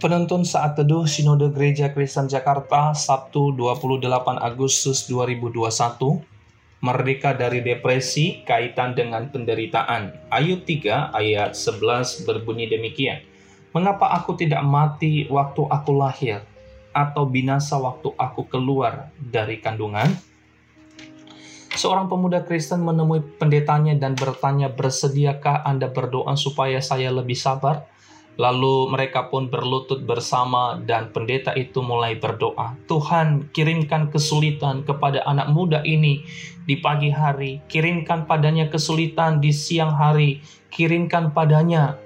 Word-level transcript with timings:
Penuntun 0.00 0.48
Saat 0.48 0.80
Teduh 0.80 1.04
Sinode 1.04 1.52
Gereja 1.52 1.92
Kristen 1.92 2.24
Jakarta 2.24 2.96
Sabtu 2.96 3.52
28 3.52 4.08
Agustus 4.40 5.04
2021 5.04 5.60
Merdeka 6.80 7.36
dari 7.36 7.60
depresi 7.60 8.40
kaitan 8.48 8.96
dengan 8.96 9.28
penderitaan 9.28 10.32
Ayub 10.32 10.64
3 10.64 11.12
ayat 11.12 11.52
11 11.52 12.24
berbunyi 12.24 12.72
demikian 12.72 13.20
Mengapa 13.76 14.08
aku 14.16 14.40
tidak 14.40 14.64
mati 14.64 15.28
waktu 15.28 15.68
aku 15.68 15.92
lahir 15.92 16.48
atau 16.96 17.28
binasa 17.28 17.76
waktu 17.76 18.08
aku 18.16 18.48
keluar 18.48 19.12
dari 19.20 19.60
kandungan? 19.60 20.16
Seorang 21.76 22.08
pemuda 22.08 22.40
Kristen 22.40 22.82
menemui 22.82 23.22
pendetanya 23.38 23.94
dan 23.94 24.18
bertanya, 24.18 24.66
"Bersediakah 24.74 25.62
Anda 25.62 25.86
berdoa 25.86 26.34
supaya 26.34 26.82
saya 26.82 27.14
lebih 27.14 27.38
sabar?" 27.38 27.86
Lalu 28.40 28.88
mereka 28.88 29.28
pun 29.28 29.52
berlutut 29.52 30.08
bersama 30.08 30.80
dan 30.80 31.12
pendeta 31.12 31.52
itu 31.52 31.84
mulai 31.84 32.16
berdoa. 32.16 32.72
Tuhan 32.88 33.52
kirimkan 33.52 34.08
kesulitan 34.08 34.80
kepada 34.80 35.20
anak 35.28 35.52
muda 35.52 35.84
ini 35.84 36.24
di 36.64 36.80
pagi 36.80 37.12
hari. 37.12 37.60
Kirimkan 37.68 38.24
padanya 38.24 38.72
kesulitan 38.72 39.44
di 39.44 39.52
siang 39.52 39.92
hari. 39.92 40.40
Kirimkan 40.72 41.36
padanya. 41.36 42.00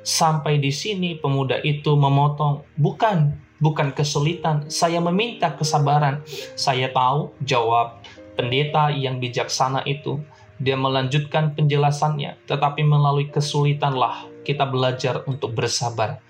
Sampai 0.00 0.56
di 0.56 0.72
sini 0.72 1.20
pemuda 1.20 1.60
itu 1.60 1.92
memotong. 1.92 2.64
Bukan, 2.80 3.36
bukan 3.60 3.92
kesulitan. 3.92 4.64
Saya 4.72 5.04
meminta 5.04 5.52
kesabaran. 5.52 6.24
Saya 6.56 6.88
tahu 6.96 7.36
jawab 7.44 8.00
pendeta 8.40 8.88
yang 8.88 9.20
bijaksana 9.20 9.84
itu. 9.84 10.16
Dia 10.62 10.78
melanjutkan 10.78 11.58
penjelasannya, 11.58 12.46
tetapi 12.46 12.86
melalui 12.86 13.26
kesulitanlah 13.30 14.30
kita 14.46 14.68
belajar 14.68 15.26
untuk 15.26 15.56
bersabar. 15.56 16.22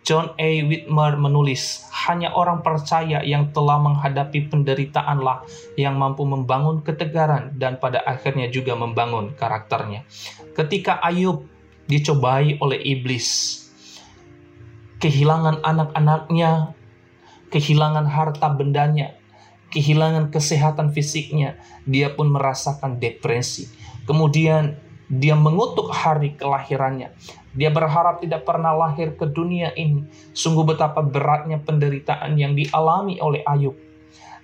John 0.00 0.32
A. 0.40 0.50
Whitmer 0.64 1.20
menulis, 1.20 1.84
hanya 2.08 2.32
orang 2.32 2.64
percaya 2.64 3.20
yang 3.20 3.52
telah 3.52 3.76
menghadapi 3.76 4.48
penderitaanlah 4.48 5.44
yang 5.76 6.00
mampu 6.00 6.24
membangun 6.24 6.80
ketegaran 6.80 7.52
dan 7.60 7.76
pada 7.76 8.00
akhirnya 8.08 8.48
juga 8.48 8.72
membangun 8.72 9.36
karakternya. 9.36 10.08
Ketika 10.56 11.04
Ayub 11.04 11.44
dicobai 11.84 12.56
oleh 12.64 12.80
iblis, 12.80 13.60
kehilangan 15.04 15.60
anak-anaknya, 15.60 16.72
kehilangan 17.52 18.08
harta 18.08 18.48
bendanya, 18.56 19.19
kehilangan 19.70 20.34
kesehatan 20.34 20.90
fisiknya, 20.90 21.56
dia 21.86 22.10
pun 22.12 22.28
merasakan 22.28 22.98
depresi. 22.98 23.70
Kemudian 24.04 24.74
dia 25.10 25.34
mengutuk 25.34 25.90
hari 25.90 26.38
kelahirannya. 26.38 27.10
Dia 27.50 27.70
berharap 27.74 28.22
tidak 28.22 28.46
pernah 28.46 28.70
lahir 28.70 29.18
ke 29.18 29.26
dunia 29.26 29.74
ini. 29.74 30.06
Sungguh 30.30 30.62
betapa 30.62 31.02
beratnya 31.02 31.58
penderitaan 31.58 32.38
yang 32.38 32.54
dialami 32.54 33.18
oleh 33.18 33.42
Ayub. 33.42 33.74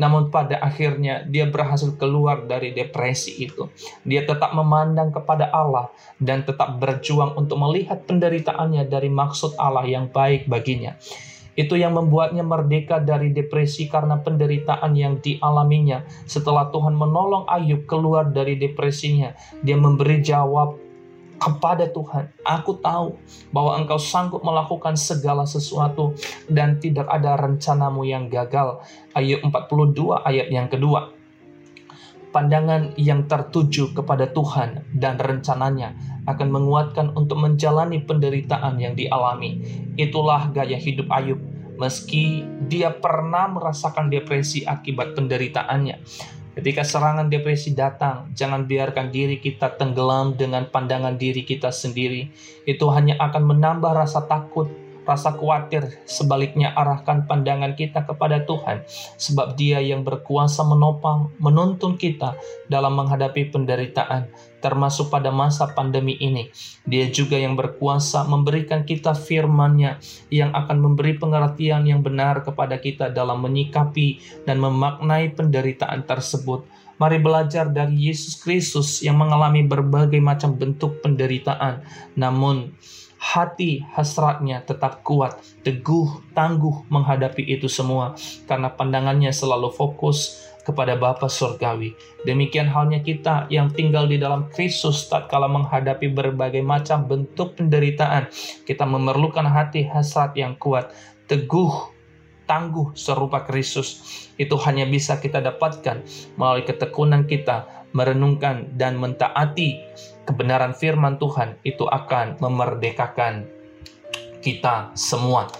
Namun 0.00 0.32
pada 0.32 0.56
akhirnya 0.60 1.28
dia 1.28 1.44
berhasil 1.44 1.92
keluar 1.96 2.48
dari 2.48 2.72
depresi 2.72 3.36
itu. 3.40 3.68
Dia 4.04 4.24
tetap 4.24 4.56
memandang 4.56 5.12
kepada 5.12 5.52
Allah 5.52 5.92
dan 6.16 6.44
tetap 6.44 6.80
berjuang 6.80 7.36
untuk 7.36 7.60
melihat 7.60 8.04
penderitaannya 8.08 8.88
dari 8.88 9.12
maksud 9.12 9.60
Allah 9.60 9.84
yang 9.84 10.08
baik 10.08 10.48
baginya. 10.48 10.96
Itu 11.58 11.74
yang 11.78 11.98
membuatnya 11.98 12.46
merdeka 12.46 13.02
dari 13.02 13.34
depresi 13.34 13.90
karena 13.90 14.18
penderitaan 14.20 14.94
yang 14.94 15.18
dialaminya. 15.18 16.02
Setelah 16.24 16.70
Tuhan 16.70 16.94
menolong 16.94 17.46
Ayub 17.50 17.84
keluar 17.84 18.30
dari 18.30 18.56
depresinya, 18.56 19.34
dia 19.60 19.74
memberi 19.74 20.22
jawab 20.22 20.90
kepada 21.40 21.88
Tuhan, 21.88 22.28
aku 22.44 22.76
tahu 22.84 23.16
bahwa 23.48 23.80
engkau 23.80 23.96
sanggup 23.96 24.44
melakukan 24.44 24.92
segala 25.00 25.48
sesuatu 25.48 26.12
dan 26.44 26.76
tidak 26.76 27.08
ada 27.08 27.32
rencanamu 27.40 28.04
yang 28.04 28.28
gagal. 28.28 28.84
Ayub 29.16 29.40
42 29.48 30.20
ayat 30.20 30.52
yang 30.52 30.68
kedua. 30.68 31.19
Pandangan 32.30 32.94
yang 32.94 33.26
tertuju 33.26 33.90
kepada 33.90 34.30
Tuhan 34.30 34.86
dan 34.94 35.18
rencananya 35.18 35.98
akan 36.30 36.48
menguatkan 36.54 37.10
untuk 37.18 37.42
menjalani 37.42 38.06
penderitaan 38.06 38.78
yang 38.78 38.94
dialami. 38.94 39.58
Itulah 39.98 40.54
gaya 40.54 40.78
hidup 40.78 41.10
Ayub, 41.10 41.42
meski 41.74 42.46
dia 42.70 42.94
pernah 42.94 43.50
merasakan 43.50 44.14
depresi 44.14 44.62
akibat 44.62 45.18
penderitaannya. 45.18 45.98
Ketika 46.50 46.82
serangan 46.82 47.30
depresi 47.30 47.74
datang, 47.74 48.30
jangan 48.34 48.66
biarkan 48.66 49.10
diri 49.14 49.38
kita 49.38 49.74
tenggelam 49.78 50.34
dengan 50.34 50.66
pandangan 50.66 51.14
diri 51.14 51.46
kita 51.46 51.70
sendiri. 51.74 52.30
Itu 52.62 52.90
hanya 52.94 53.18
akan 53.22 53.54
menambah 53.54 53.90
rasa 53.90 54.26
takut 54.26 54.70
rasa 55.10 55.34
khawatir, 55.34 55.98
sebaliknya 56.06 56.70
arahkan 56.78 57.26
pandangan 57.26 57.74
kita 57.74 58.06
kepada 58.06 58.46
Tuhan, 58.46 58.86
sebab 59.18 59.58
Dia 59.58 59.82
yang 59.82 60.06
berkuasa 60.06 60.62
menopang, 60.62 61.34
menuntun 61.42 61.98
kita 61.98 62.38
dalam 62.70 62.94
menghadapi 62.94 63.50
penderitaan, 63.50 64.30
termasuk 64.62 65.10
pada 65.10 65.34
masa 65.34 65.66
pandemi 65.74 66.14
ini. 66.22 66.52
Dia 66.86 67.10
juga 67.10 67.34
yang 67.34 67.58
berkuasa 67.58 68.22
memberikan 68.30 68.86
kita 68.86 69.16
firman-Nya 69.18 69.98
yang 70.30 70.54
akan 70.54 70.78
memberi 70.78 71.18
pengertian 71.18 71.88
yang 71.88 72.06
benar 72.06 72.46
kepada 72.46 72.78
kita 72.78 73.10
dalam 73.10 73.42
menyikapi 73.42 74.22
dan 74.46 74.62
memaknai 74.62 75.34
penderitaan 75.34 76.06
tersebut. 76.06 76.62
Mari 77.00 77.16
belajar 77.16 77.64
dari 77.72 78.12
Yesus 78.12 78.36
Kristus 78.36 79.00
yang 79.00 79.16
mengalami 79.16 79.64
berbagai 79.64 80.20
macam 80.20 80.52
bentuk 80.52 81.00
penderitaan, 81.00 81.80
namun 82.12 82.76
hati 83.30 83.86
hasratnya 83.94 84.66
tetap 84.66 85.06
kuat, 85.06 85.38
teguh, 85.62 86.34
tangguh 86.34 86.82
menghadapi 86.90 87.46
itu 87.46 87.70
semua 87.70 88.18
karena 88.50 88.74
pandangannya 88.74 89.30
selalu 89.30 89.70
fokus 89.70 90.50
kepada 90.66 90.98
Bapa 90.98 91.30
Surgawi. 91.30 91.94
Demikian 92.26 92.68
halnya 92.68 93.00
kita 93.00 93.46
yang 93.48 93.70
tinggal 93.70 94.10
di 94.10 94.18
dalam 94.18 94.50
Kristus 94.50 95.06
tatkala 95.06 95.46
menghadapi 95.46 96.10
berbagai 96.10 96.60
macam 96.60 97.06
bentuk 97.06 97.56
penderitaan. 97.56 98.28
Kita 98.66 98.84
memerlukan 98.84 99.46
hati 99.46 99.86
hasrat 99.86 100.36
yang 100.36 100.58
kuat, 100.60 100.92
teguh, 101.30 101.70
tangguh 102.50 102.92
serupa 102.98 103.46
Kristus. 103.46 104.02
Itu 104.36 104.58
hanya 104.66 104.84
bisa 104.84 105.22
kita 105.22 105.38
dapatkan 105.38 106.02
melalui 106.34 106.66
ketekunan 106.66 107.24
kita 107.24 107.79
merenungkan 107.90 108.70
dan 108.78 108.96
mentaati 108.96 109.82
kebenaran 110.24 110.72
firman 110.76 111.18
Tuhan 111.18 111.58
itu 111.66 111.86
akan 111.86 112.38
memerdekakan 112.38 113.46
kita 114.40 114.94
semua. 114.96 115.50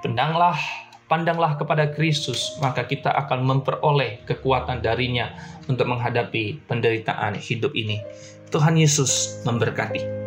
Pendanglah, 0.00 0.56
pandanglah 1.06 1.56
kepada 1.56 1.88
Kristus, 1.92 2.56
maka 2.58 2.84
kita 2.84 3.12
akan 3.12 3.44
memperoleh 3.44 4.24
kekuatan 4.24 4.80
darinya 4.80 5.32
untuk 5.68 5.88
menghadapi 5.88 6.64
penderitaan 6.66 7.36
hidup 7.36 7.72
ini. 7.76 8.00
Tuhan 8.50 8.74
Yesus 8.74 9.44
memberkati. 9.46 10.19